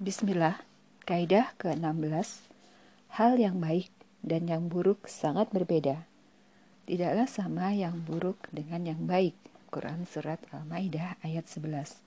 Bismillah, 0.00 0.56
kaidah 1.04 1.52
ke-16. 1.60 2.48
Hal 3.20 3.36
yang 3.36 3.60
baik 3.60 3.92
dan 4.24 4.48
yang 4.48 4.72
buruk 4.72 5.04
sangat 5.04 5.52
berbeda. 5.52 6.08
Tidaklah 6.88 7.28
sama 7.28 7.76
yang 7.76 8.00
buruk 8.08 8.48
dengan 8.48 8.88
yang 8.88 9.04
baik. 9.04 9.36
Quran 9.68 10.08
Surat 10.08 10.40
Al-Maidah 10.56 11.20
ayat 11.20 11.44
11. 11.52 12.00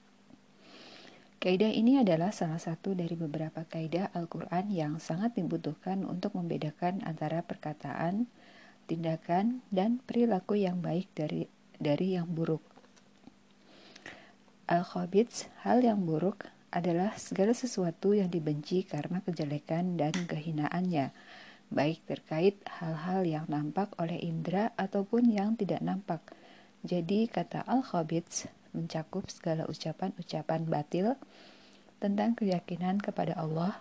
Kaidah 1.38 1.70
ini 1.70 2.02
adalah 2.02 2.34
salah 2.34 2.58
satu 2.58 2.98
dari 2.98 3.14
beberapa 3.14 3.62
kaidah 3.62 4.10
Al-Quran 4.18 4.74
yang 4.74 4.98
sangat 4.98 5.38
dibutuhkan 5.38 6.02
untuk 6.02 6.34
membedakan 6.34 7.06
antara 7.06 7.46
perkataan, 7.46 8.26
tindakan, 8.90 9.62
dan 9.70 10.02
perilaku 10.02 10.58
yang 10.58 10.82
baik 10.82 11.14
dari 11.14 11.46
dari 11.78 12.18
yang 12.18 12.26
buruk. 12.26 12.66
Al-Khabits, 14.66 15.46
hal 15.62 15.86
yang 15.86 16.10
buruk, 16.10 16.50
adalah 16.74 17.14
segala 17.22 17.54
sesuatu 17.54 18.18
yang 18.18 18.34
dibenci 18.34 18.82
karena 18.82 19.22
kejelekan 19.22 19.94
dan 19.94 20.10
kehinaannya, 20.26 21.14
baik 21.70 22.02
terkait 22.10 22.58
hal-hal 22.82 23.22
yang 23.30 23.46
nampak 23.46 23.94
oleh 24.02 24.18
indera 24.18 24.74
ataupun 24.74 25.30
yang 25.30 25.54
tidak 25.54 25.86
nampak. 25.86 26.26
Jadi 26.82 27.30
kata 27.30 27.62
Al-Khabits 27.70 28.50
mencakup 28.74 29.30
segala 29.30 29.70
ucapan-ucapan 29.70 30.66
batil 30.66 31.14
tentang 32.02 32.34
keyakinan 32.34 33.00
kepada 33.00 33.38
Allah, 33.38 33.80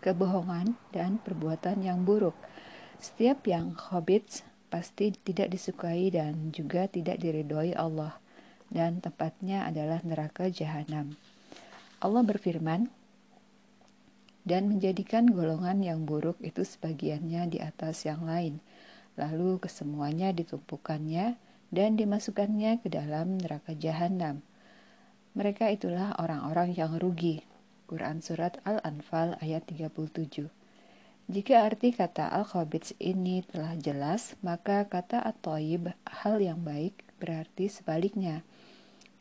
kebohongan, 0.00 0.78
dan 0.94 1.18
perbuatan 1.20 1.82
yang 1.82 2.06
buruk. 2.06 2.38
Setiap 3.02 3.44
yang 3.50 3.74
khabits 3.74 4.46
pasti 4.70 5.10
tidak 5.12 5.52
disukai 5.52 6.08
dan 6.14 6.54
juga 6.54 6.86
tidak 6.86 7.18
diridhoi 7.18 7.74
Allah, 7.74 8.16
dan 8.70 9.02
tempatnya 9.02 9.66
adalah 9.68 10.00
neraka 10.06 10.48
jahanam. 10.48 11.18
Allah 12.02 12.26
berfirman, 12.26 12.90
dan 14.42 14.66
menjadikan 14.66 15.30
golongan 15.30 15.86
yang 15.86 16.02
buruk 16.02 16.34
itu 16.42 16.66
sebagiannya 16.66 17.46
di 17.46 17.58
atas 17.62 18.02
yang 18.02 18.26
lain, 18.26 18.58
lalu 19.14 19.62
kesemuanya 19.62 20.34
ditumpukannya 20.34 21.38
dan 21.70 21.94
dimasukkannya 21.94 22.82
ke 22.82 22.90
dalam 22.90 23.38
neraka 23.38 23.78
jahanam. 23.78 24.42
Mereka 25.38 25.70
itulah 25.70 26.18
orang-orang 26.18 26.74
yang 26.74 26.98
rugi. 26.98 27.46
Quran 27.86 28.18
Surat 28.18 28.58
Al-Anfal 28.66 29.38
ayat 29.38 29.62
37 29.70 30.50
Jika 31.30 31.54
arti 31.62 31.94
kata 31.94 32.34
Al-Khabits 32.34 32.98
ini 32.98 33.46
telah 33.46 33.78
jelas, 33.78 34.34
maka 34.42 34.90
kata 34.90 35.22
At-Taib, 35.22 35.94
hal 36.02 36.42
yang 36.42 36.66
baik, 36.66 37.06
berarti 37.22 37.70
sebaliknya 37.70 38.42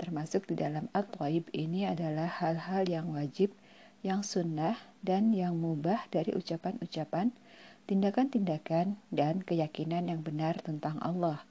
termasuk 0.01 0.49
di 0.49 0.57
dalam 0.57 0.89
at-taib 0.97 1.45
ini 1.53 1.85
adalah 1.85 2.25
hal-hal 2.41 2.89
yang 2.89 3.13
wajib, 3.13 3.53
yang 4.01 4.25
sunnah, 4.25 4.73
dan 5.05 5.29
yang 5.29 5.61
mubah 5.61 6.09
dari 6.09 6.33
ucapan-ucapan, 6.33 7.29
tindakan-tindakan, 7.85 8.97
dan 9.13 9.45
keyakinan 9.45 10.09
yang 10.09 10.25
benar 10.25 10.57
tentang 10.65 10.97
Allah. 11.05 11.45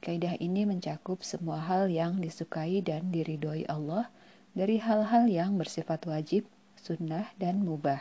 Kaidah 0.00 0.40
ini 0.40 0.64
mencakup 0.64 1.20
semua 1.20 1.60
hal 1.60 1.92
yang 1.92 2.18
disukai 2.18 2.80
dan 2.80 3.12
diridhoi 3.12 3.68
Allah 3.68 4.08
dari 4.56 4.80
hal-hal 4.80 5.28
yang 5.28 5.60
bersifat 5.60 6.08
wajib, 6.08 6.48
sunnah, 6.80 7.28
dan 7.36 7.62
mubah. 7.62 8.00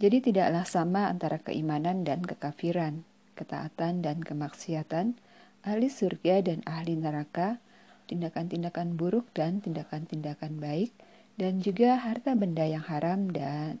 Jadi 0.00 0.30
tidaklah 0.30 0.66
sama 0.66 1.06
antara 1.10 1.38
keimanan 1.38 2.02
dan 2.02 2.26
kekafiran, 2.26 3.06
ketaatan 3.38 4.02
dan 4.02 4.18
kemaksiatan, 4.22 5.14
ahli 5.62 5.86
surga 5.86 6.42
dan 6.42 6.58
ahli 6.66 6.98
neraka, 6.98 7.62
tindakan-tindakan 8.10 8.98
buruk 8.98 9.30
dan 9.34 9.62
tindakan-tindakan 9.62 10.58
baik, 10.58 10.90
dan 11.38 11.62
juga 11.62 11.96
harta 11.96 12.34
benda 12.34 12.66
yang 12.66 12.84
haram 12.84 13.30
dan 13.30 13.78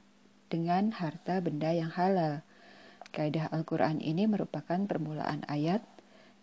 dengan 0.48 0.94
harta 0.94 1.42
benda 1.42 1.74
yang 1.74 1.90
halal. 1.90 2.40
Kaidah 3.12 3.52
Al-Quran 3.52 4.00
ini 4.00 4.24
merupakan 4.24 4.78
permulaan 4.88 5.44
ayat, 5.50 5.84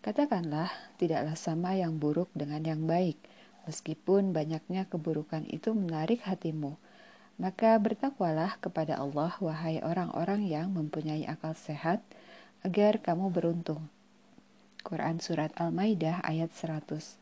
katakanlah 0.06 0.70
tidaklah 1.02 1.34
sama 1.34 1.74
yang 1.74 1.98
buruk 1.98 2.30
dengan 2.36 2.62
yang 2.62 2.82
baik, 2.86 3.18
meskipun 3.66 4.30
banyaknya 4.30 4.86
keburukan 4.86 5.48
itu 5.50 5.74
menarik 5.74 6.22
hatimu. 6.22 6.78
Maka 7.40 7.74
bertakwalah 7.80 8.60
kepada 8.60 9.00
Allah, 9.00 9.32
wahai 9.40 9.80
orang-orang 9.80 10.44
yang 10.44 10.70
mempunyai 10.70 11.24
akal 11.24 11.56
sehat, 11.56 12.04
agar 12.60 13.00
kamu 13.00 13.32
beruntung. 13.32 13.88
Quran 14.80 15.20
Surat 15.20 15.52
Al-Maidah 15.60 16.24
ayat 16.24 16.50
100. 16.56 17.20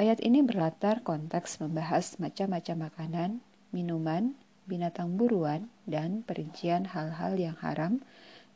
Ayat 0.00 0.18
ini 0.24 0.40
berlatar 0.40 1.04
konteks 1.04 1.60
membahas 1.60 2.16
macam-macam 2.16 2.88
makanan, 2.88 3.30
minuman, 3.68 4.32
binatang 4.64 5.20
buruan, 5.20 5.68
dan 5.84 6.24
perincian 6.24 6.88
hal-hal 6.88 7.36
yang 7.36 7.56
haram 7.60 8.00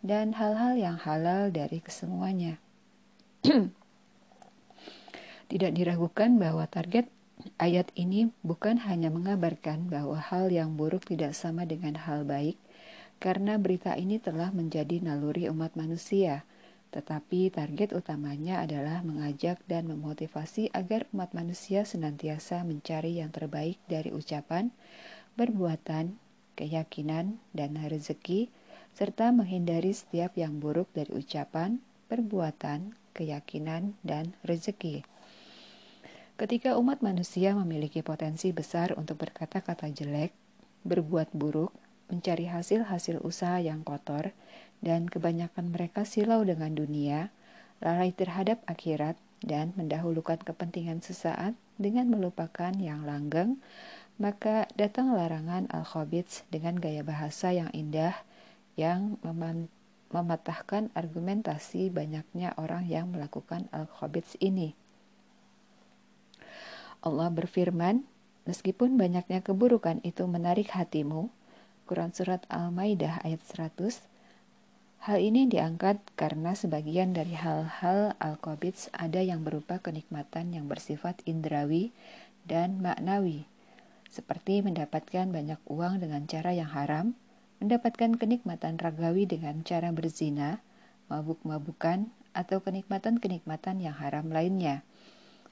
dan 0.00 0.32
hal-hal 0.36 0.76
yang 0.76 0.96
halal 0.96 1.52
dari 1.52 1.84
kesemuanya. 1.84 2.56
Tidak 5.52 5.72
diragukan 5.76 6.40
bahwa 6.40 6.64
target 6.64 7.10
ayat 7.60 7.92
ini 7.92 8.32
bukan 8.40 8.80
hanya 8.88 9.12
mengabarkan 9.12 9.92
bahwa 9.92 10.16
hal 10.16 10.48
yang 10.48 10.80
buruk 10.80 11.04
tidak 11.04 11.36
sama 11.36 11.68
dengan 11.68 12.00
hal 12.00 12.24
baik, 12.24 12.56
karena 13.20 13.60
berita 13.60 13.92
ini 14.00 14.16
telah 14.16 14.48
menjadi 14.48 15.04
naluri 15.04 15.52
umat 15.52 15.76
manusia– 15.76 16.40
tetapi 16.94 17.50
target 17.50 17.90
utamanya 17.90 18.62
adalah 18.62 19.02
mengajak 19.02 19.58
dan 19.66 19.90
memotivasi 19.90 20.70
agar 20.70 21.10
umat 21.10 21.34
manusia 21.34 21.82
senantiasa 21.82 22.62
mencari 22.62 23.18
yang 23.18 23.34
terbaik 23.34 23.82
dari 23.90 24.14
ucapan, 24.14 24.70
perbuatan, 25.34 26.14
keyakinan, 26.54 27.42
dan 27.50 27.74
rezeki, 27.82 28.46
serta 28.94 29.34
menghindari 29.34 29.90
setiap 29.90 30.38
yang 30.38 30.62
buruk 30.62 30.86
dari 30.94 31.10
ucapan, 31.10 31.82
perbuatan, 32.06 32.94
keyakinan, 33.10 33.98
dan 34.06 34.38
rezeki. 34.46 35.02
Ketika 36.38 36.78
umat 36.78 37.02
manusia 37.02 37.58
memiliki 37.58 38.06
potensi 38.06 38.54
besar 38.54 38.94
untuk 38.94 39.18
berkata-kata 39.18 39.90
jelek, 39.90 40.30
berbuat 40.86 41.34
buruk, 41.34 41.74
mencari 42.14 42.46
hasil-hasil 42.46 43.18
usaha 43.26 43.58
yang 43.58 43.82
kotor, 43.82 44.30
dan 44.78 45.10
kebanyakan 45.10 45.74
mereka 45.74 46.06
silau 46.06 46.46
dengan 46.46 46.70
dunia, 46.78 47.34
lalai 47.82 48.14
terhadap 48.14 48.62
akhirat, 48.70 49.18
dan 49.44 49.74
mendahulukan 49.76 50.40
kepentingan 50.40 51.04
sesaat 51.04 51.52
dengan 51.76 52.08
melupakan 52.08 52.72
yang 52.78 53.04
langgeng, 53.04 53.60
maka 54.16 54.70
datang 54.78 55.12
larangan 55.12 55.66
Al-Khabits 55.68 56.46
dengan 56.48 56.78
gaya 56.78 57.02
bahasa 57.02 57.50
yang 57.50 57.68
indah 57.74 58.14
yang 58.78 59.18
mematahkan 60.14 60.88
argumentasi 60.94 61.90
banyaknya 61.90 62.54
orang 62.54 62.86
yang 62.86 63.10
melakukan 63.10 63.66
Al-Khabits 63.74 64.38
ini. 64.38 64.78
Allah 67.04 67.28
berfirman, 67.28 68.06
meskipun 68.48 68.96
banyaknya 68.96 69.44
keburukan 69.44 70.00
itu 70.06 70.24
menarik 70.24 70.72
hatimu, 70.72 71.28
Quran 71.84 72.16
Surat 72.16 72.48
Al-Maidah 72.48 73.20
ayat 73.28 73.44
100, 73.44 74.00
Hal 75.04 75.20
ini 75.20 75.44
diangkat 75.44 76.00
karena 76.16 76.56
sebagian 76.56 77.12
dari 77.12 77.36
hal-hal 77.36 78.16
al-qabits 78.16 78.88
ada 78.96 79.20
yang 79.20 79.44
berupa 79.44 79.76
kenikmatan 79.76 80.56
yang 80.56 80.64
bersifat 80.64 81.20
indrawi 81.28 81.92
dan 82.48 82.80
maknawi, 82.80 83.44
seperti 84.08 84.64
mendapatkan 84.64 85.28
banyak 85.28 85.60
uang 85.68 86.00
dengan 86.00 86.24
cara 86.24 86.56
yang 86.56 86.72
haram, 86.72 87.12
mendapatkan 87.60 88.16
kenikmatan 88.16 88.80
ragawi 88.80 89.28
dengan 89.28 89.60
cara 89.60 89.92
berzina, 89.92 90.64
mabuk-mabukan, 91.12 92.08
atau 92.32 92.64
kenikmatan-kenikmatan 92.64 93.84
yang 93.84 93.92
haram 93.92 94.32
lainnya. 94.32 94.80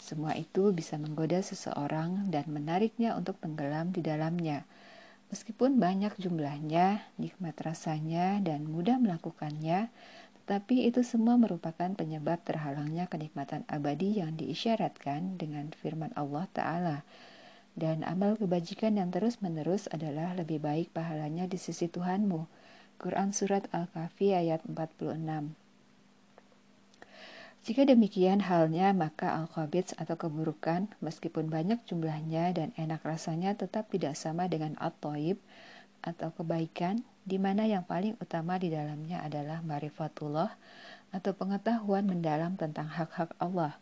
Semua 0.01 0.33
itu 0.33 0.73
bisa 0.73 0.97
menggoda 0.97 1.45
seseorang 1.45 2.33
dan 2.33 2.49
menariknya 2.49 3.21
untuk 3.21 3.37
tenggelam 3.45 3.93
di 3.93 4.01
dalamnya– 4.01 4.65
Meskipun 5.33 5.81
banyak 5.81 6.13
jumlahnya, 6.21 7.09
nikmat 7.17 7.57
rasanya, 7.65 8.37
dan 8.45 8.69
mudah 8.69 9.01
melakukannya, 9.01 9.89
tetapi 10.45 10.85
itu 10.85 11.01
semua 11.01 11.41
merupakan 11.41 11.89
penyebab 11.97 12.45
terhalangnya 12.45 13.09
kenikmatan 13.09 13.65
abadi 13.65 14.21
yang 14.21 14.37
diisyaratkan 14.37 15.41
dengan 15.41 15.73
firman 15.73 16.13
Allah 16.21 16.45
Ta'ala. 16.53 16.99
Dan 17.73 18.05
amal 18.05 18.37
kebajikan 18.37 19.01
yang 19.01 19.09
terus-menerus 19.09 19.89
adalah 19.89 20.37
lebih 20.37 20.61
baik 20.61 20.93
pahalanya 20.93 21.49
di 21.49 21.57
sisi 21.57 21.89
Tuhanmu. 21.89 22.45
Quran 23.01 23.33
Surat 23.33 23.65
Al-Kahfi 23.73 24.37
ayat 24.37 24.61
46 24.69 25.57
jika 27.63 27.87
demikian 27.87 28.43
halnya, 28.43 28.91
maka 28.91 29.39
al 29.39 29.47
atau 29.47 30.17
keburukan, 30.19 30.91
meskipun 30.99 31.47
banyak 31.47 31.79
jumlahnya 31.87 32.51
dan 32.51 32.69
enak 32.75 33.07
rasanya 33.07 33.55
tetap 33.55 33.87
tidak 33.87 34.19
sama 34.19 34.51
dengan 34.51 34.75
at-toib 34.83 35.39
atau 36.03 36.35
kebaikan, 36.35 37.07
di 37.23 37.39
mana 37.39 37.63
yang 37.63 37.87
paling 37.87 38.19
utama 38.19 38.59
di 38.59 38.75
dalamnya 38.75 39.23
adalah 39.23 39.63
marifatullah 39.63 40.59
atau 41.15 41.33
pengetahuan 41.39 42.03
mendalam 42.03 42.59
tentang 42.59 42.91
hak-hak 42.91 43.31
Allah, 43.39 43.79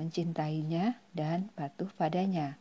mencintainya 0.00 0.96
dan 1.12 1.52
patuh 1.52 1.92
padanya. 2.00 2.56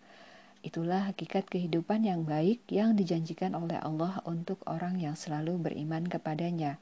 Itulah 0.67 1.07
hakikat 1.15 1.47
kehidupan 1.47 2.03
yang 2.03 2.27
baik 2.27 2.59
yang 2.67 2.99
dijanjikan 2.99 3.55
oleh 3.55 3.79
Allah 3.79 4.19
untuk 4.27 4.59
orang 4.67 4.99
yang 4.99 5.15
selalu 5.15 5.55
beriman 5.63 6.03
kepadanya, 6.03 6.75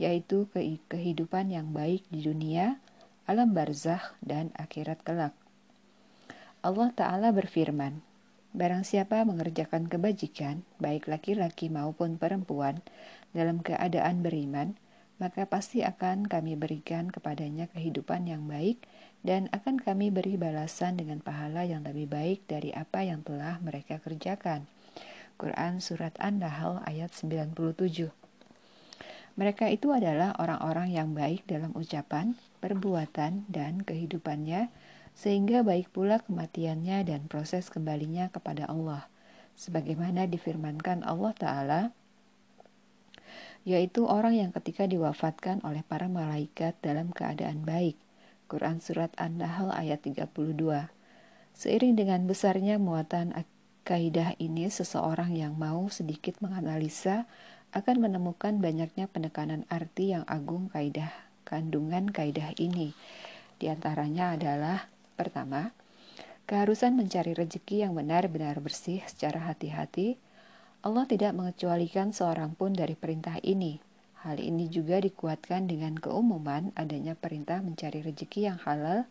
yaitu 0.00 0.48
ke 0.56 0.80
kehidupan 0.88 1.52
yang 1.52 1.76
baik 1.76 2.00
di 2.08 2.24
dunia, 2.24 2.80
alam 3.26 3.52
barzakh, 3.52 4.14
dan 4.22 4.54
akhirat 4.54 5.02
kelak. 5.02 5.34
Allah 6.62 6.90
Ta'ala 6.94 7.30
berfirman, 7.30 8.02
Barang 8.56 8.88
siapa 8.88 9.20
mengerjakan 9.28 9.84
kebajikan, 9.84 10.64
baik 10.80 11.12
laki-laki 11.12 11.68
maupun 11.68 12.16
perempuan, 12.16 12.80
dalam 13.36 13.60
keadaan 13.60 14.24
beriman, 14.24 14.80
maka 15.20 15.44
pasti 15.44 15.84
akan 15.84 16.24
kami 16.24 16.56
berikan 16.56 17.12
kepadanya 17.12 17.68
kehidupan 17.72 18.28
yang 18.28 18.48
baik 18.48 18.80
dan 19.24 19.52
akan 19.52 19.80
kami 19.80 20.08
beri 20.08 20.40
balasan 20.40 20.96
dengan 20.96 21.20
pahala 21.20 21.68
yang 21.68 21.84
lebih 21.84 22.08
baik 22.08 22.44
dari 22.48 22.72
apa 22.72 23.04
yang 23.04 23.20
telah 23.24 23.60
mereka 23.60 24.00
kerjakan. 24.00 24.64
Quran 25.36 25.84
Surat 25.84 26.16
An-Nahl 26.16 26.80
ayat 26.88 27.12
97 27.12 28.25
Mereka 29.36 29.68
itu 29.68 29.92
adalah 29.92 30.32
orang-orang 30.40 30.96
yang 30.96 31.12
baik 31.12 31.44
dalam 31.44 31.76
ucapan, 31.76 32.32
perbuatan, 32.64 33.44
dan 33.52 33.84
kehidupannya, 33.84 34.72
sehingga 35.12 35.60
baik 35.60 35.92
pula 35.92 36.24
kematiannya 36.24 37.04
dan 37.04 37.28
proses 37.28 37.68
kembalinya 37.68 38.32
kepada 38.32 38.64
Allah. 38.64 39.08
Sebagaimana 39.56 40.24
difirmankan 40.28 41.04
Allah 41.04 41.32
Ta'ala, 41.36 41.82
yaitu 43.68 44.08
orang 44.08 44.38
yang 44.40 44.50
ketika 44.56 44.88
diwafatkan 44.88 45.60
oleh 45.66 45.84
para 45.84 46.08
malaikat 46.08 46.78
dalam 46.80 47.12
keadaan 47.12 47.60
baik. 47.66 48.00
Quran 48.46 48.78
Surat 48.78 49.10
An-Nahl 49.18 49.74
ayat 49.74 50.06
32 50.06 50.30
Seiring 51.50 51.98
dengan 51.98 52.30
besarnya 52.30 52.78
muatan 52.78 53.34
kaidah 53.82 54.38
ini, 54.38 54.70
seseorang 54.70 55.34
yang 55.34 55.58
mau 55.58 55.90
sedikit 55.90 56.38
menganalisa 56.38 57.26
akan 57.76 58.08
menemukan 58.08 58.56
banyaknya 58.56 59.04
penekanan 59.12 59.68
arti 59.68 60.16
yang 60.16 60.24
agung 60.24 60.72
kaidah 60.72 61.12
kandungan 61.44 62.08
kaidah 62.08 62.56
ini. 62.56 62.96
Di 63.60 63.68
antaranya 63.68 64.32
adalah 64.32 64.88
Pertama, 65.16 65.72
keharusan 66.44 66.92
mencari 66.92 67.32
rezeki 67.32 67.88
yang 67.88 67.96
benar-benar 67.96 68.60
bersih 68.60 69.00
secara 69.08 69.48
hati-hati. 69.48 70.20
Allah 70.84 71.08
tidak 71.08 71.32
mengecualikan 71.32 72.12
seorang 72.12 72.52
pun 72.52 72.76
dari 72.76 72.92
perintah 72.92 73.40
ini. 73.40 73.80
Hal 74.20 74.36
ini 74.36 74.68
juga 74.68 75.00
dikuatkan 75.00 75.72
dengan 75.72 75.96
keumuman 75.96 76.68
adanya 76.76 77.16
perintah 77.16 77.64
mencari 77.64 78.04
rezeki 78.04 78.52
yang 78.52 78.60
halal, 78.60 79.08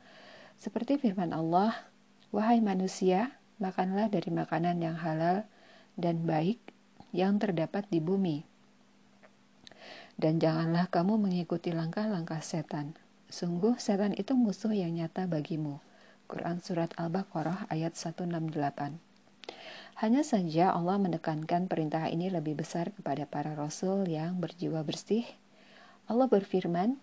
seperti 0.62 1.02
firman 1.02 1.34
Allah, 1.34 1.74
"Wahai 2.30 2.62
manusia, 2.62 3.34
makanlah 3.58 4.14
dari 4.14 4.30
makanan 4.30 4.78
yang 4.78 5.02
halal 5.02 5.50
dan 5.98 6.22
baik 6.30 6.62
yang 7.10 7.42
terdapat 7.42 7.90
di 7.90 7.98
bumi." 7.98 8.55
Dan 10.16 10.40
janganlah 10.40 10.88
kamu 10.88 11.20
mengikuti 11.20 11.76
langkah-langkah 11.76 12.40
setan. 12.40 12.96
Sungguh 13.28 13.76
setan 13.76 14.16
itu 14.16 14.32
musuh 14.38 14.72
yang 14.72 14.96
nyata 14.96 15.28
bagimu. 15.28 15.84
Quran 16.26 16.64
Surat 16.64 16.90
Al-Baqarah 16.96 17.68
ayat 17.68 17.94
168. 18.00 18.98
Hanya 19.96 20.24
saja 20.28 20.76
Allah 20.76 21.00
menekankan 21.00 21.72
perintah 21.72 22.08
ini 22.12 22.28
lebih 22.28 22.60
besar 22.60 22.92
kepada 22.92 23.24
para 23.24 23.56
rasul 23.56 24.04
yang 24.08 24.40
berjiwa 24.44 24.84
bersih. 24.84 25.24
Allah 26.12 26.28
berfirman, 26.28 27.00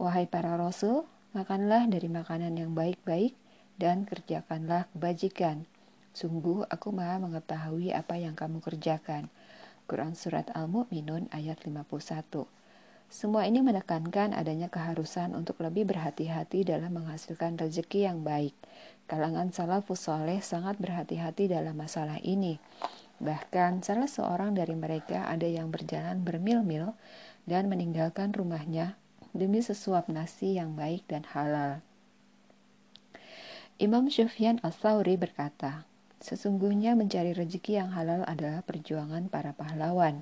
Wahai 0.00 0.24
para 0.24 0.56
rasul, 0.56 1.04
makanlah 1.36 1.84
dari 1.88 2.08
makanan 2.08 2.56
yang 2.56 2.72
baik-baik 2.72 3.36
dan 3.76 4.08
kerjakanlah 4.08 4.88
kebajikan. 4.96 5.68
Sungguh 6.16 6.64
aku 6.68 6.90
maha 6.90 7.20
mengetahui 7.22 7.92
apa 7.92 8.16
yang 8.16 8.32
kamu 8.32 8.64
kerjakan. 8.64 9.28
Quran 9.90 10.14
Surat 10.14 10.46
Al-Mu'minun 10.54 11.26
ayat 11.34 11.66
51 11.66 12.46
semua 13.10 13.42
ini 13.42 13.58
menekankan 13.58 14.30
adanya 14.38 14.70
keharusan 14.70 15.34
untuk 15.34 15.58
lebih 15.66 15.82
berhati-hati 15.90 16.62
dalam 16.62 16.94
menghasilkan 16.94 17.58
rezeki 17.58 18.06
yang 18.06 18.22
baik. 18.22 18.54
Kalangan 19.10 19.50
salafus 19.50 20.06
soleh 20.06 20.38
sangat 20.38 20.78
berhati-hati 20.78 21.50
dalam 21.50 21.74
masalah 21.74 22.22
ini. 22.22 22.62
Bahkan 23.18 23.82
salah 23.82 24.06
seorang 24.06 24.54
dari 24.54 24.78
mereka 24.78 25.26
ada 25.26 25.42
yang 25.42 25.74
berjalan 25.74 26.22
bermil-mil 26.22 26.94
dan 27.50 27.66
meninggalkan 27.66 28.30
rumahnya 28.30 28.94
demi 29.34 29.58
sesuap 29.58 30.06
nasi 30.06 30.54
yang 30.54 30.78
baik 30.78 31.02
dan 31.10 31.26
halal. 31.34 31.82
Imam 33.82 34.06
Syufyan 34.06 34.62
al-Thawri 34.62 35.18
berkata, 35.18 35.89
Sesungguhnya 36.20 36.92
mencari 36.92 37.32
rezeki 37.32 37.80
yang 37.80 37.96
halal 37.96 38.28
adalah 38.28 38.60
perjuangan 38.60 39.32
para 39.32 39.56
pahlawan. 39.56 40.20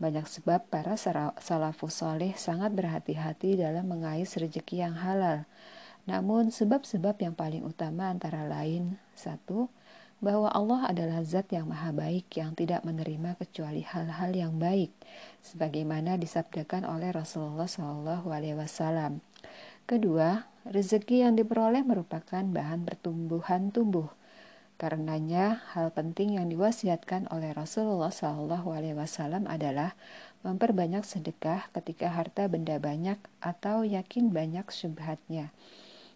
Banyak 0.00 0.24
sebab 0.24 0.64
para 0.72 0.96
salafus 1.36 2.00
soleh 2.00 2.32
sangat 2.32 2.72
berhati-hati 2.72 3.60
dalam 3.60 3.92
mengais 3.92 4.32
rezeki 4.40 4.88
yang 4.88 4.96
halal. 4.96 5.44
Namun 6.08 6.48
sebab-sebab 6.48 7.20
yang 7.20 7.36
paling 7.36 7.60
utama 7.60 8.08
antara 8.08 8.48
lain 8.48 8.96
Satu, 9.12 9.68
bahwa 10.18 10.50
Allah 10.50 10.90
adalah 10.90 11.20
zat 11.22 11.52
yang 11.54 11.70
maha 11.70 11.94
baik 11.94 12.26
yang 12.34 12.56
tidak 12.56 12.82
menerima 12.82 13.38
kecuali 13.38 13.86
hal-hal 13.86 14.34
yang 14.34 14.58
baik 14.58 14.90
sebagaimana 15.46 16.18
disabdakan 16.18 16.88
oleh 16.88 17.14
Rasulullah 17.14 17.70
SAW. 17.70 19.22
Kedua, 19.86 20.28
rezeki 20.66 21.22
yang 21.22 21.38
diperoleh 21.38 21.86
merupakan 21.86 22.42
bahan 22.42 22.82
pertumbuhan 22.82 23.70
tumbuh 23.70 24.17
Karenanya, 24.78 25.66
hal 25.74 25.90
penting 25.90 26.38
yang 26.38 26.46
diwasiatkan 26.46 27.26
oleh 27.34 27.50
Rasulullah 27.50 28.14
SAW 28.14 28.62
adalah 29.50 29.98
memperbanyak 30.46 31.02
sedekah 31.02 31.66
ketika 31.74 32.14
harta 32.14 32.46
benda 32.46 32.78
banyak 32.78 33.18
atau 33.42 33.82
yakin 33.82 34.30
banyak 34.30 34.70
syubhatnya. 34.70 35.50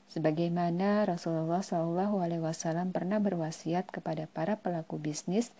Sebagaimana 0.06 1.10
Rasulullah 1.10 1.58
SAW 1.66 2.94
pernah 2.94 3.18
berwasiat 3.18 3.90
kepada 3.90 4.30
para 4.30 4.54
pelaku 4.54 4.94
bisnis 4.94 5.50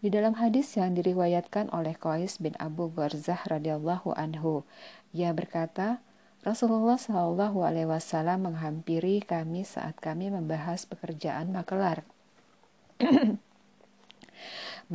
di 0.00 0.08
dalam 0.08 0.32
hadis 0.40 0.72
yang 0.80 0.96
diriwayatkan 0.96 1.68
oleh 1.76 1.92
Qais 1.92 2.40
bin 2.40 2.56
Abu 2.56 2.88
Gharzah 2.88 3.44
radhiyallahu 3.52 4.16
anhu, 4.16 4.64
ia 5.12 5.28
berkata, 5.36 6.00
Rasulullah 6.40 6.96
SAW 6.96 8.00
menghampiri 8.40 9.20
kami 9.20 9.68
saat 9.68 10.00
kami 10.00 10.32
membahas 10.32 10.88
pekerjaan 10.88 11.52
makelar. 11.52 12.00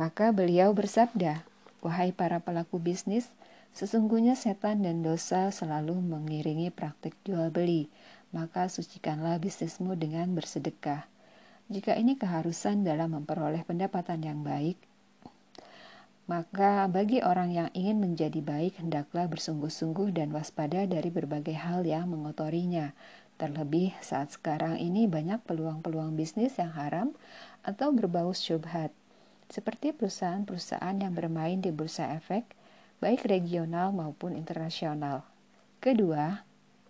Maka 0.00 0.30
beliau 0.30 0.72
bersabda, 0.76 1.42
Wahai 1.84 2.10
para 2.10 2.42
pelaku 2.42 2.82
bisnis, 2.82 3.30
sesungguhnya 3.76 4.34
setan 4.34 4.82
dan 4.82 5.06
dosa 5.06 5.54
selalu 5.54 5.94
mengiringi 6.00 6.74
praktik 6.74 7.14
jual 7.22 7.52
beli, 7.54 7.86
maka 8.34 8.66
sucikanlah 8.66 9.38
bisnismu 9.38 9.94
dengan 9.94 10.34
bersedekah. 10.34 11.06
Jika 11.70 11.94
ini 11.94 12.18
keharusan 12.18 12.82
dalam 12.82 13.14
memperoleh 13.14 13.62
pendapatan 13.62 14.22
yang 14.22 14.42
baik, 14.42 14.78
maka 16.26 16.90
bagi 16.90 17.22
orang 17.22 17.54
yang 17.54 17.68
ingin 17.70 18.02
menjadi 18.02 18.42
baik 18.42 18.82
hendaklah 18.82 19.30
bersungguh-sungguh 19.30 20.10
dan 20.10 20.34
waspada 20.34 20.82
dari 20.82 21.06
berbagai 21.06 21.54
hal 21.54 21.86
yang 21.86 22.10
mengotorinya. 22.10 22.90
Terlebih 23.38 23.94
saat 24.02 24.34
sekarang 24.34 24.74
ini 24.82 25.06
banyak 25.06 25.38
peluang-peluang 25.46 26.18
bisnis 26.18 26.58
yang 26.58 26.74
haram 26.74 27.14
atau 27.66 27.90
berbau 27.90 28.30
syubhat, 28.30 28.94
seperti 29.50 29.90
perusahaan-perusahaan 29.90 30.96
yang 31.02 31.10
bermain 31.10 31.58
di 31.58 31.74
bursa 31.74 32.14
efek, 32.14 32.46
baik 33.02 33.26
regional 33.26 33.90
maupun 33.90 34.38
internasional. 34.38 35.26
Kedua, 35.82 36.46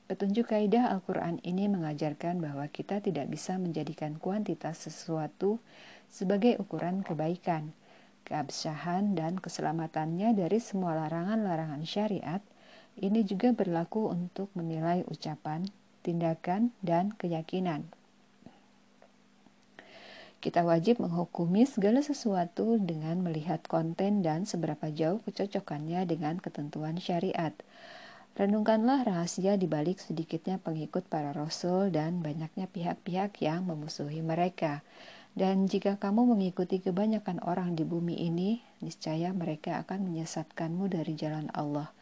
petunjuk 0.06 0.52
kaidah 0.52 0.92
Al-Quran 0.92 1.40
ini 1.42 1.66
mengajarkan 1.66 2.44
bahwa 2.44 2.68
kita 2.68 3.00
tidak 3.00 3.32
bisa 3.32 3.56
menjadikan 3.56 4.20
kuantitas 4.20 4.84
sesuatu 4.84 5.58
sebagai 6.12 6.60
ukuran 6.60 7.00
kebaikan, 7.00 7.72
keabsahan, 8.28 9.16
dan 9.16 9.40
keselamatannya 9.40 10.36
dari 10.36 10.60
semua 10.60 10.94
larangan-larangan 10.94 11.82
syariat. 11.88 12.44
Ini 12.96 13.24
juga 13.28 13.52
berlaku 13.52 14.08
untuk 14.08 14.48
menilai 14.56 15.04
ucapan, 15.08 15.68
tindakan, 16.00 16.72
dan 16.80 17.12
keyakinan. 17.16 17.84
Kita 20.38 20.62
wajib 20.62 21.00
menghukumi 21.02 21.64
segala 21.64 22.04
sesuatu 22.04 22.76
dengan 22.78 23.24
melihat 23.24 23.64
konten 23.66 24.20
dan 24.20 24.44
seberapa 24.44 24.92
jauh 24.92 25.18
kecocokannya 25.24 26.04
dengan 26.04 26.38
ketentuan 26.38 27.00
syariat. 27.00 27.56
Renungkanlah 28.36 29.08
rahasia 29.08 29.56
di 29.56 29.64
balik 29.64 29.96
sedikitnya 29.96 30.60
pengikut 30.60 31.08
para 31.08 31.32
rasul 31.32 31.88
dan 31.88 32.20
banyaknya 32.20 32.68
pihak-pihak 32.68 33.40
yang 33.40 33.64
memusuhi 33.64 34.20
mereka. 34.20 34.84
Dan 35.36 35.68
jika 35.68 36.00
kamu 36.00 36.36
mengikuti 36.36 36.80
kebanyakan 36.80 37.44
orang 37.44 37.76
di 37.76 37.84
bumi 37.84 38.16
ini, 38.24 38.60
niscaya 38.80 39.32
mereka 39.36 39.84
akan 39.84 40.08
menyesatkanmu 40.08 40.88
dari 40.88 41.12
jalan 41.12 41.48
Allah. 41.52 41.92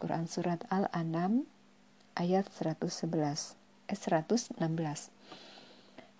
Quran 0.00 0.28
Surat 0.28 0.64
Al-An'am 0.68 1.48
ayat 2.16 2.48
111, 2.48 3.56
eh, 3.88 3.96
116 3.96 5.13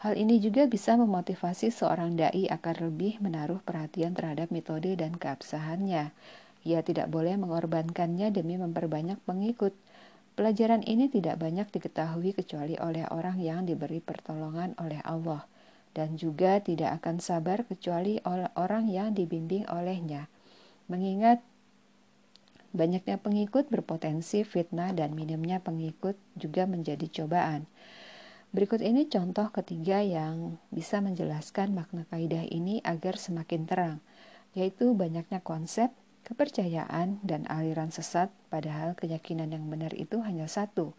Hal 0.04 0.20
ini 0.20 0.36
juga 0.36 0.68
bisa 0.68 1.00
memotivasi 1.00 1.72
seorang 1.72 2.12
dai 2.12 2.44
agar 2.52 2.76
lebih 2.84 3.24
menaruh 3.24 3.64
perhatian 3.64 4.12
terhadap 4.12 4.52
metode 4.52 4.92
dan 5.00 5.16
keabsahannya. 5.16 6.12
Ia 6.68 6.84
tidak 6.84 7.08
boleh 7.08 7.40
mengorbankannya 7.40 8.28
demi 8.28 8.60
memperbanyak 8.60 9.16
pengikut. 9.24 9.72
Pelajaran 10.36 10.84
ini 10.84 11.08
tidak 11.08 11.40
banyak 11.40 11.72
diketahui 11.72 12.36
kecuali 12.36 12.76
oleh 12.76 13.08
orang 13.08 13.40
yang 13.40 13.64
diberi 13.64 14.04
pertolongan 14.04 14.76
oleh 14.76 15.00
Allah 15.08 15.48
dan 15.96 16.20
juga 16.20 16.60
tidak 16.60 17.00
akan 17.00 17.24
sabar 17.24 17.64
kecuali 17.64 18.20
oleh 18.28 18.52
orang 18.60 18.92
yang 18.92 19.16
dibimbing 19.16 19.64
olehnya. 19.72 20.28
Mengingat 20.84 21.40
banyaknya 22.76 23.16
pengikut 23.16 23.72
berpotensi 23.72 24.44
fitnah 24.44 24.92
dan 24.92 25.16
minimnya 25.16 25.64
pengikut 25.64 26.20
juga 26.36 26.68
menjadi 26.68 27.08
cobaan. 27.08 27.64
Berikut 28.54 28.78
ini 28.86 29.10
contoh 29.10 29.50
ketiga 29.50 29.98
yang 29.98 30.62
bisa 30.70 31.02
menjelaskan 31.02 31.74
makna 31.74 32.06
kaidah 32.06 32.46
ini 32.46 32.78
agar 32.86 33.18
semakin 33.18 33.66
terang, 33.66 33.98
yaitu 34.54 34.94
banyaknya 34.94 35.42
konsep, 35.42 35.90
kepercayaan, 36.22 37.18
dan 37.26 37.50
aliran 37.50 37.90
sesat, 37.90 38.30
padahal 38.54 38.94
keyakinan 38.94 39.50
yang 39.50 39.66
benar 39.66 39.90
itu 39.98 40.22
hanya 40.22 40.46
satu. 40.46 40.94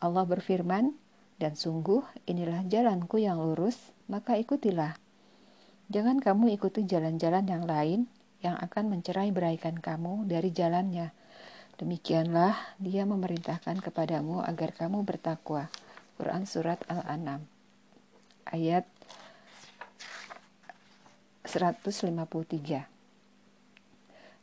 Allah 0.00 0.24
berfirman, 0.24 0.96
dan 1.36 1.60
sungguh 1.60 2.08
inilah 2.24 2.64
jalanku 2.64 3.20
yang 3.20 3.36
lurus, 3.36 3.92
maka 4.08 4.40
ikutilah. 4.40 4.96
Jangan 5.92 6.24
kamu 6.24 6.56
ikuti 6.56 6.88
jalan-jalan 6.88 7.44
yang 7.52 7.68
lain 7.68 8.08
yang 8.40 8.56
akan 8.56 8.88
mencerai 8.88 9.28
beraikan 9.28 9.76
kamu 9.76 10.24
dari 10.24 10.48
jalannya. 10.56 11.12
Demikianlah 11.76 12.56
dia 12.80 13.04
memerintahkan 13.04 13.84
kepadamu 13.84 14.40
agar 14.40 14.72
kamu 14.72 15.04
bertakwa. 15.04 15.68
Quran 16.18 16.50
Surat 16.50 16.82
Al-An'am 16.90 17.46
ayat 18.50 18.90
153 21.46 22.90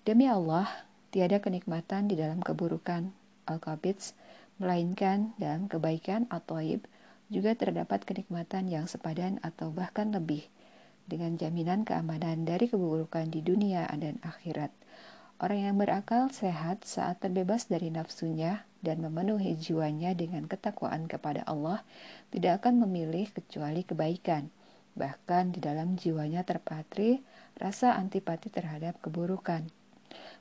Demi 0.07 0.31
Allah, 0.31 0.71
tiada 1.11 1.43
kenikmatan 1.43 2.07
di 2.07 2.15
dalam 2.15 2.39
keburukan. 2.39 3.11
Al-Qabits 3.43 4.15
melainkan 4.55 5.35
dalam 5.35 5.67
kebaikan 5.67 6.31
atau 6.31 6.63
aib 6.63 6.87
juga 7.27 7.59
terdapat 7.59 8.07
kenikmatan 8.07 8.71
yang 8.71 8.87
sepadan 8.87 9.43
atau 9.43 9.67
bahkan 9.67 10.15
lebih 10.15 10.47
dengan 11.11 11.35
jaminan 11.35 11.83
keamanan 11.83 12.47
dari 12.47 12.71
keburukan 12.71 13.27
di 13.27 13.43
dunia 13.43 13.83
dan 13.99 14.15
akhirat. 14.23 14.71
Orang 15.35 15.59
yang 15.59 15.75
berakal 15.75 16.31
sehat 16.31 16.87
saat 16.87 17.19
terbebas 17.19 17.67
dari 17.67 17.91
nafsunya 17.91 18.63
dan 18.79 19.03
memenuhi 19.03 19.59
jiwanya 19.59 20.15
dengan 20.15 20.47
ketakwaan 20.47 21.11
kepada 21.11 21.43
Allah 21.43 21.83
tidak 22.31 22.63
akan 22.63 22.87
memilih 22.87 23.27
kecuali 23.35 23.83
kebaikan. 23.83 24.47
Bahkan 24.95 25.51
di 25.51 25.59
dalam 25.59 25.99
jiwanya 25.99 26.47
terpatri 26.47 27.19
rasa 27.59 27.99
antipati 27.99 28.47
terhadap 28.47 28.95
keburukan. 29.03 29.67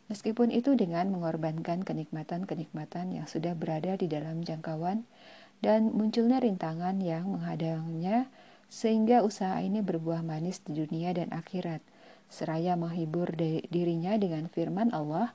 Meskipun 0.06 0.54
itu 0.54 0.78
dengan 0.78 1.10
mengorbankan 1.10 1.82
kenikmatan-kenikmatan 1.82 3.18
yang 3.18 3.26
sudah 3.26 3.58
berada 3.58 3.98
di 3.98 4.06
dalam 4.06 4.46
jangkauan 4.46 5.02
dan 5.58 5.90
munculnya 5.90 6.38
rintangan 6.38 7.02
yang 7.02 7.34
menghadangnya 7.34 8.30
sehingga 8.70 9.26
usaha 9.26 9.58
ini 9.58 9.82
berbuah 9.82 10.22
manis 10.22 10.62
di 10.62 10.78
dunia 10.78 11.10
dan 11.16 11.34
akhirat. 11.34 11.82
Seraya 12.34 12.74
menghibur 12.74 13.30
dirinya 13.70 14.18
dengan 14.18 14.50
firman 14.50 14.90
Allah, 14.90 15.30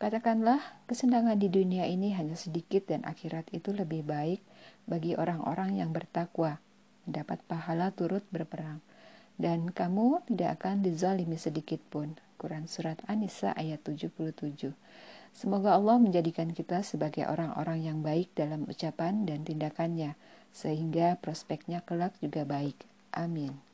Katakanlah, 0.00 0.64
kesenangan 0.88 1.36
di 1.36 1.52
dunia 1.52 1.84
ini 1.84 2.16
hanya 2.16 2.32
sedikit 2.32 2.88
dan 2.88 3.04
akhirat 3.04 3.52
itu 3.52 3.68
lebih 3.76 4.00
baik 4.00 4.40
bagi 4.88 5.12
orang-orang 5.12 5.76
yang 5.76 5.92
bertakwa, 5.92 6.56
mendapat 7.04 7.44
pahala 7.44 7.92
turut 7.92 8.24
berperang. 8.32 8.80
Dan 9.36 9.68
kamu 9.68 10.24
tidak 10.24 10.64
akan 10.64 10.80
dizalimi 10.80 11.36
sedikit 11.36 11.84
pun. 11.92 12.16
Quran 12.40 12.64
Surat 12.64 12.96
An-Nisa 13.12 13.52
ayat 13.52 13.84
77 13.84 14.72
Semoga 15.36 15.76
Allah 15.76 16.00
menjadikan 16.00 16.56
kita 16.56 16.80
sebagai 16.80 17.28
orang-orang 17.28 17.84
yang 17.84 17.98
baik 18.00 18.32
dalam 18.32 18.64
ucapan 18.64 19.28
dan 19.28 19.44
tindakannya, 19.44 20.16
sehingga 20.56 21.20
prospeknya 21.20 21.84
kelak 21.84 22.16
juga 22.24 22.48
baik. 22.48 22.88
Amin. 23.12 23.69